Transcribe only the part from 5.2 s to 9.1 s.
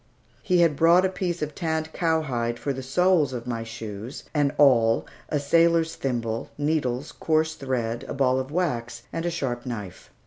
a sailor's thimble, needles, coarse thread, a ball of wax,